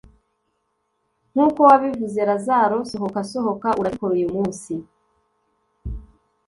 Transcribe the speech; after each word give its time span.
nkuko 1.33 1.59
wabivuze 1.69 2.21
lazaro, 2.29 2.77
sohoka, 2.89 3.19
sohoka 3.31 3.67
urabikora 3.79 4.13
uyu 4.17 4.29
munsi 4.35 4.73